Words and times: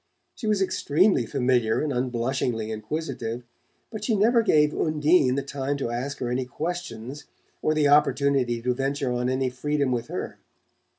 She 0.33 0.47
was 0.47 0.63
extremely 0.63 1.27
familiar 1.27 1.79
and 1.83 1.93
unblushingly 1.93 2.71
inquisitive, 2.71 3.43
but 3.91 4.03
she 4.03 4.15
never 4.15 4.41
gave 4.41 4.73
Undine 4.73 5.35
the 5.35 5.43
time 5.43 5.77
to 5.77 5.91
ask 5.91 6.17
her 6.17 6.31
any 6.31 6.45
questions 6.45 7.25
or 7.61 7.75
the 7.75 7.87
opportunity 7.87 8.63
to 8.63 8.73
venture 8.73 9.11
on 9.13 9.29
any 9.29 9.51
freedom 9.51 9.91
with 9.91 10.07
her. 10.07 10.39